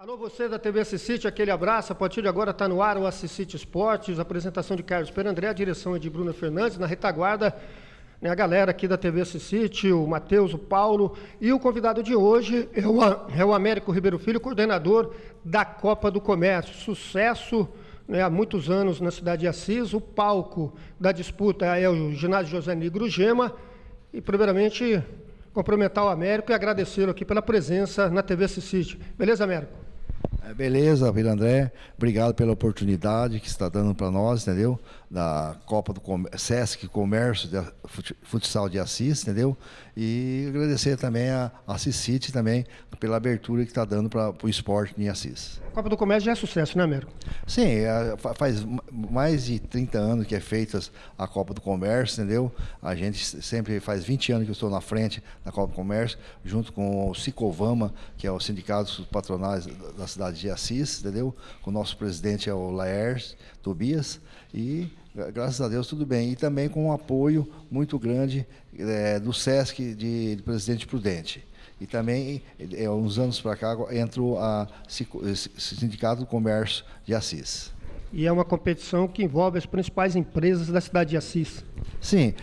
[0.00, 1.90] Alô, você da TV Assisite, aquele abraço.
[1.90, 5.52] A partir de agora está no ar o Assisite Esportes, apresentação de Carlos Perandré, a
[5.52, 7.52] direção é de Bruno Fernandes, na retaguarda,
[8.22, 12.14] né, a galera aqui da TV Assisite, o Matheus, o Paulo, e o convidado de
[12.14, 13.00] hoje é o,
[13.36, 15.12] é o Américo Ribeiro Filho, coordenador
[15.44, 16.76] da Copa do Comércio.
[16.76, 17.68] Sucesso
[18.06, 22.52] né, há muitos anos na cidade de Assis, o palco da disputa é o ginásio
[22.52, 23.52] José Negro Gema,
[24.12, 25.02] e primeiramente
[25.52, 28.96] cumprimentar o Américo e agradecê-lo aqui pela presença na TV Assisite.
[29.18, 29.87] Beleza, Américo?
[30.48, 31.70] É, beleza, Vila André.
[31.94, 34.80] Obrigado pela oportunidade que está dando para nós, entendeu?
[35.10, 37.62] Da Copa do Com Sesc Comércio de
[38.22, 39.54] Futsal de Assis, entendeu?
[39.94, 42.64] E agradecer também a Assis City também
[42.98, 45.60] pela abertura que está dando para o esporte em Assis.
[45.78, 47.12] Copa do Comércio já é sucesso, né, Américo?
[47.46, 50.80] Sim, é, faz mais de 30 anos que é feita
[51.16, 52.52] a Copa do Comércio, entendeu?
[52.82, 56.18] A gente sempre faz 20 anos que eu estou na frente da Copa do Comércio,
[56.44, 61.32] junto com o Cicovama, que é o sindicato patronais da cidade de Assis, entendeu?
[61.64, 64.20] O nosso presidente é o Laers Tobias
[64.52, 64.90] e
[65.32, 66.32] graças a Deus tudo bem.
[66.32, 68.44] E também com um apoio muito grande
[68.76, 71.46] é, do SESC de, de, Presidente Prudente.
[71.80, 77.72] E também, é, uns anos para cá, entrou a Sindicato do Comércio de Assis.
[78.12, 81.64] E é uma competição que envolve as principais empresas da cidade de Assis.
[82.00, 82.34] Sim,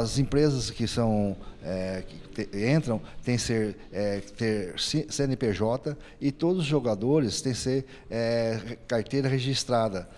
[0.00, 6.32] as empresas que são é, que te, entram têm que ser é, ter CNPJ e
[6.32, 10.08] todos os jogadores têm que ser é, carteira registrada.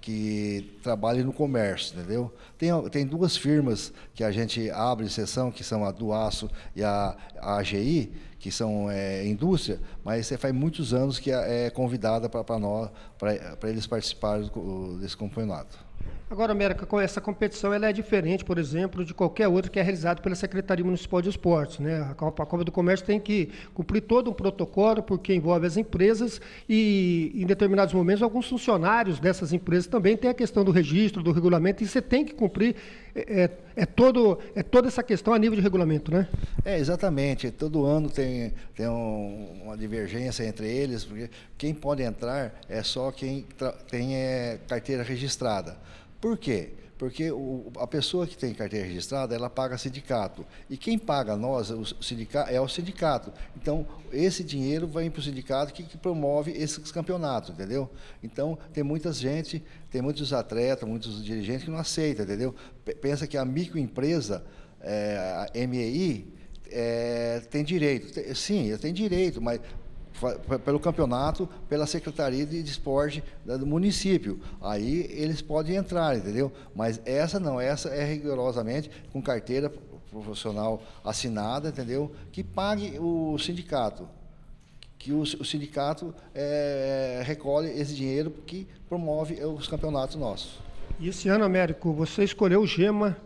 [0.00, 2.32] Que trabalhem no comércio, entendeu?
[2.56, 6.82] Tem, tem duas firmas que a gente abre sessão, que são a do Aço e
[6.82, 11.70] a, a AGI, que são é, indústria, mas você faz muitos anos que é, é
[11.70, 15.78] convidada para nós, para eles participarem do, desse campeonato.
[16.30, 20.22] Agora, América, essa competição ela é diferente, por exemplo, de qualquer outra que é realizada
[20.22, 21.80] pela Secretaria Municipal de Esportes.
[21.80, 22.06] Né?
[22.08, 27.32] A Copa, do Comércio tem que cumprir todo um protocolo, porque envolve as empresas e,
[27.34, 31.82] em determinados momentos, alguns funcionários dessas empresas também têm a questão do registro, do regulamento,
[31.82, 32.76] e você tem que cumprir
[33.12, 36.28] é, é, é todo, é toda essa questão a nível de regulamento, né?
[36.64, 37.50] É, exatamente.
[37.50, 38.29] Todo ano tem,
[38.74, 43.46] tem um, uma divergência entre eles, porque quem pode entrar é só quem
[43.88, 45.76] tem é, carteira registrada.
[46.20, 46.70] Por quê?
[47.00, 50.44] Porque o, a pessoa que tem carteira registrada, ela paga sindicato.
[50.68, 53.32] E quem paga nós o sindicato, é o sindicato.
[53.56, 57.88] Então, esse dinheiro vai para o sindicato que, que, promove esses campeonatos, entendeu?
[58.22, 62.54] Então, tem muita gente, tem muitos atletas, muitos dirigentes que não aceitam, entendeu?
[63.00, 64.44] Pensa que a microempresa,
[64.82, 66.30] é, a MEI,
[66.70, 68.34] é, tem direito.
[68.34, 69.60] Sim, tem direito, mas
[70.64, 74.40] pelo campeonato, pela Secretaria de Esporte do município.
[74.60, 76.52] Aí eles podem entrar, entendeu?
[76.74, 79.72] Mas essa não, essa é rigorosamente com carteira
[80.10, 82.12] profissional assinada, entendeu?
[82.32, 84.08] Que pague o sindicato.
[84.98, 90.58] Que o, o sindicato é, recolhe esse dinheiro que promove os campeonatos nossos.
[90.98, 93.16] E esse ano, Américo, você escolheu o GEMA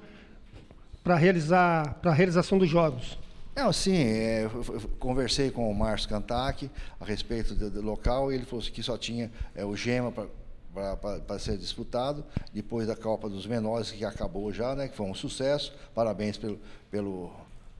[1.03, 3.19] para realizar para a realização dos jogos.
[3.55, 4.51] Não, sim, é,
[4.99, 6.69] conversei com o Márcio Cantac
[7.01, 11.39] a respeito do, do, local e ele falou que só tinha é, o Gema para
[11.39, 15.73] ser disputado, depois da Copa dos Menores, que acabou já, né, que foi um sucesso,
[15.95, 16.59] parabéns pelo,
[16.91, 17.31] pelo,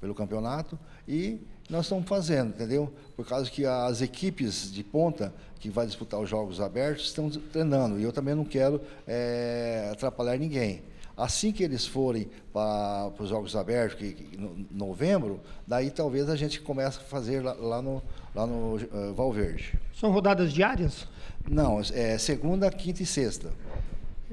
[0.01, 2.93] pelo campeonato, e nós estamos fazendo, entendeu?
[3.17, 7.99] Por causa que as equipes de ponta que vai disputar os Jogos Abertos estão treinando,
[7.99, 10.85] e eu também não quero é, atrapalhar ninguém.
[11.17, 16.35] Assim que eles forem para os Jogos Abertos, que, que, no novembro, daí talvez a
[16.35, 18.03] gente comece a fazer lá, lá no,
[18.35, 19.79] lá no uh, Valverde.
[19.95, 21.07] São rodadas diárias?
[21.49, 23.53] Não, é segunda, quinta e sexta.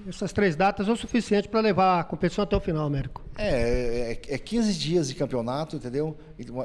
[0.08, 3.22] Essas três datas são suficientes para levar a competição até o final, Américo?
[3.38, 6.18] É, é, é 15 dias de campeonato, entendeu?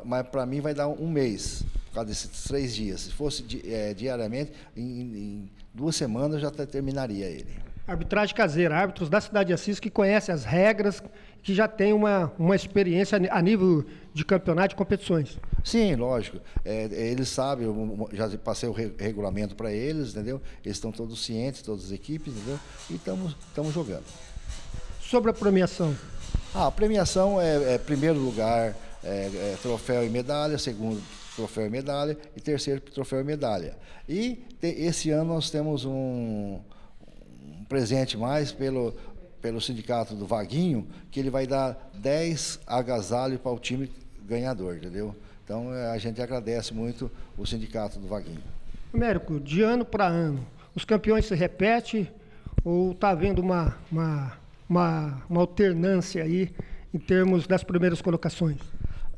[0.05, 3.03] Mas para mim vai dar um mês, por causa desses três dias.
[3.03, 7.67] Se fosse é, diariamente, em, em duas semanas já terminaria ele.
[7.87, 11.01] Arbitragem caseira, árbitros da cidade de Assis que conhecem as regras,
[11.41, 15.39] que já têm uma, uma experiência a nível de campeonato de competições.
[15.63, 16.39] Sim, lógico.
[16.65, 17.69] É, é eles sabem,
[18.13, 20.43] já passei o regulamento para eles, entendeu?
[20.65, 22.59] Eles estão todos cientes, todas as equipes, entendeu?
[22.91, 24.05] E estamos jogando.
[25.01, 25.95] Sobre a premiação?
[26.53, 28.75] Ah, a premiação é, é primeiro lugar,
[29.05, 31.01] é, é troféu e medalha, segundo
[31.37, 33.77] troféu e medalha e terceiro troféu e medalha.
[34.09, 36.59] E te, esse ano nós temos um
[37.69, 38.95] presente mais pelo,
[39.41, 43.91] pelo sindicato do Vaguinho, que ele vai dar 10 agasalhos para o time
[44.25, 45.15] ganhador, entendeu?
[45.45, 48.43] Então é, a gente agradece muito o sindicato do Vaguinho.
[48.93, 52.09] Américo, de ano para ano, os campeões se repetem
[52.65, 54.33] ou está havendo uma, uma,
[54.69, 56.51] uma, uma alternância aí
[56.93, 58.59] em termos das primeiras colocações?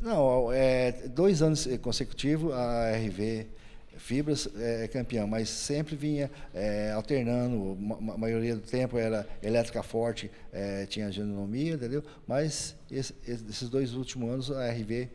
[0.00, 3.46] Não, é dois anos consecutivos a RV
[3.98, 7.76] Fibras é campeão, mas sempre vinha é, alternando,
[8.12, 12.02] a maioria do tempo era elétrica forte, é, tinha genomia, entendeu?
[12.26, 15.08] Mas esse, esses dois últimos anos a RV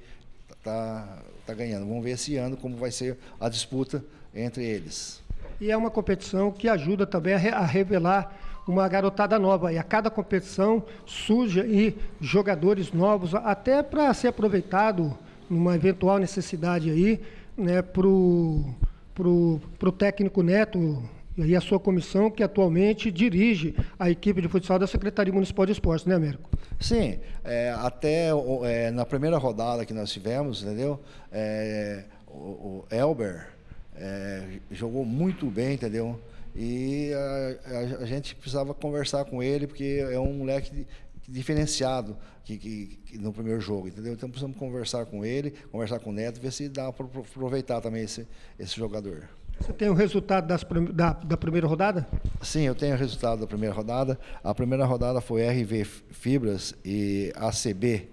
[0.51, 1.85] está tá ganhando.
[1.87, 4.03] Vamos ver esse ano como vai ser a disputa
[4.35, 5.21] entre eles.
[5.59, 8.37] E é uma competição que ajuda também a, re, a revelar
[8.67, 9.71] uma garotada nova.
[9.71, 15.17] E a cada competição surge aí jogadores novos, até para ser aproveitado
[15.49, 17.21] numa eventual necessidade aí
[17.57, 21.03] né, para o técnico Neto
[21.37, 25.71] e a sua comissão, que atualmente dirige a equipe de futsal da Secretaria Municipal de
[25.71, 26.49] Esportes, né, Américo?
[26.79, 28.29] Sim, é, até
[28.63, 30.99] é, na primeira rodada que nós tivemos, entendeu?
[31.31, 33.47] É, o, o, Elber
[33.95, 36.19] é, jogou muito bem, entendeu?
[36.55, 40.85] E a, a, a, gente precisava conversar com ele, porque é um moleque
[41.27, 44.13] diferenciado que, que, que, no primeiro jogo, entendeu?
[44.13, 48.03] Então precisamos conversar com ele, conversar com o Neto, ver se dá para aproveitar também
[48.03, 48.27] esse,
[48.59, 49.29] esse jogador.
[49.59, 52.07] Você tem o resultado das, da, da primeira rodada?
[52.41, 54.19] Sim, eu tenho o resultado da primeira rodada.
[54.43, 58.09] A primeira rodada foi RV Fibras e ACB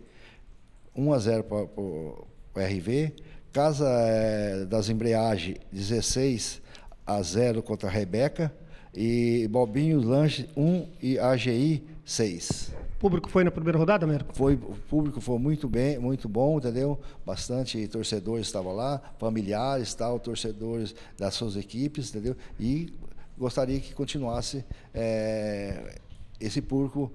[0.94, 3.12] 1 a 0 para o RV.
[3.52, 6.62] Casa é, das Embreagens 16
[7.06, 8.52] a 0 contra a Rebeca.
[8.94, 14.34] E Bobinho Lanche 1 e AGI 6 público foi na primeira rodada, Américo?
[14.34, 17.00] Foi, o público foi muito bem, muito bom, entendeu?
[17.24, 22.36] Bastante torcedores estavam lá, familiares, tal, torcedores das suas equipes, entendeu?
[22.60, 22.92] E
[23.38, 24.62] gostaria que continuasse
[24.92, 25.94] é,
[26.38, 27.10] esse público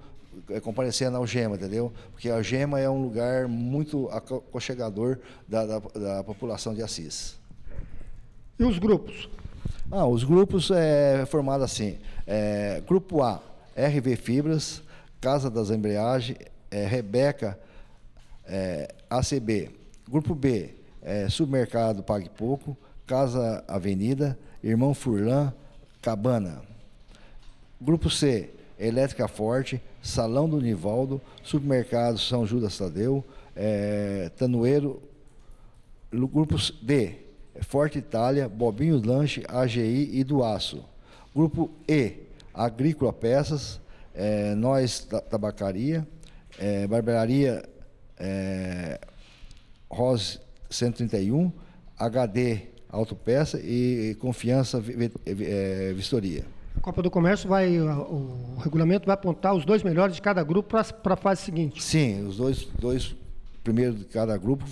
[0.50, 1.92] é, comparecendo na Algema, entendeu?
[2.10, 7.38] Porque a Algema é um lugar muito aconchegador da, da, da população de Assis.
[8.58, 9.28] E os grupos?
[9.88, 11.96] Ah, os grupos é formado assim:
[12.26, 13.40] é, Grupo A,
[13.76, 14.82] RV Fibras,
[15.20, 16.38] Casa das Embreagens,
[16.70, 17.58] é, Rebeca,
[18.46, 19.70] é, ACB.
[20.08, 22.76] Grupo B, é, Supermercado Pague Pouco,
[23.06, 25.52] Casa Avenida, Irmão Furlan,
[26.00, 26.62] Cabana.
[27.80, 33.24] Grupo C, Elétrica Forte, Salão do Nivaldo, Supermercado São Judas Tadeu,
[33.54, 35.02] é, Tanoeiro.
[36.12, 37.14] Grupo D,
[37.62, 40.84] Forte Itália, Bobinho Lanche, AGI e do Aço.
[41.34, 43.80] Grupo E, Agrícola Peças,
[44.16, 46.06] é, Nós Tabacaria,
[46.58, 47.62] é, Barbearia
[48.18, 48.98] é,
[49.90, 50.40] Rose
[50.70, 51.52] 131,
[51.98, 54.82] HD Autopeça e Confiança
[55.26, 56.44] é, Vistoria.
[56.76, 60.68] A Copa do Comércio vai, o regulamento vai apontar os dois melhores de cada grupo
[61.02, 61.82] para a fase seguinte.
[61.82, 63.14] Sim, os dois, dois
[63.64, 64.64] primeiros de cada grupo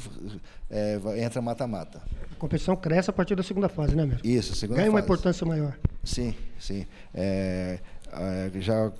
[0.71, 2.03] é, entra mata-mata.
[2.31, 4.21] A competição cresce a partir da segunda fase, né, mesmo?
[4.23, 4.97] Isso, segunda Ganha fase.
[4.97, 5.77] uma importância maior.
[6.05, 6.87] Sim, sim.
[7.15, 7.79] É,
[8.17, 8.93] é, já,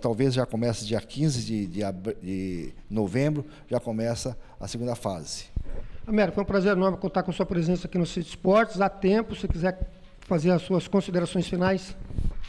[0.00, 1.82] talvez já comece dia 15 de, de,
[2.22, 5.46] de, novembro, já começa a segunda fase.
[6.06, 8.80] Américo, foi um prazer enorme contar com sua presença aqui no City Esportes.
[8.80, 9.88] Há tempo, se quiser
[10.20, 11.96] fazer as suas considerações finais.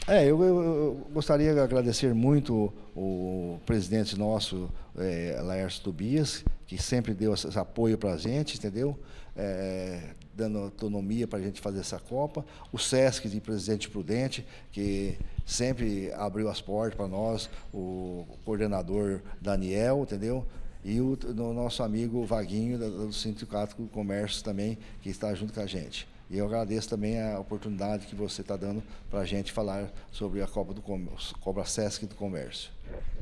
[0.06, 4.68] É, eu, eu, gostaria de agradecer muito o, presidente nosso,
[4.98, 8.98] é, Laércio Tobias, que sempre deu esse apoio para a gente, entendeu?
[9.36, 12.44] É, dando autonomia para a gente fazer essa Copa.
[12.72, 15.16] O SESC de Presidente Prudente, que
[15.46, 20.46] sempre abriu as portas para nós, o coordenador Daniel, entendeu?
[20.84, 25.66] E o, nosso amigo Vaguinho, do Sindicato do Comércio também, que está junto com a
[25.66, 26.06] gente.
[26.30, 30.42] E eu agradeço também a oportunidade que você está dando para a gente falar sobre
[30.42, 32.70] a Copa do Comércio, Cobra Sesc do Comércio.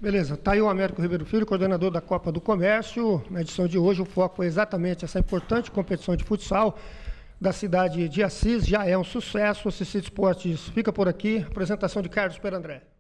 [0.01, 3.23] Beleza, está aí o Américo Ribeiro Filho, coordenador da Copa do Comércio.
[3.31, 6.77] Na edição de hoje, o foco foi exatamente essa importante competição de futsal
[7.41, 8.67] da cidade de Assis.
[8.67, 9.69] Já é um sucesso.
[9.69, 11.45] O Cicid Esportes fica por aqui.
[11.49, 12.92] Apresentação de Carlos Perandré.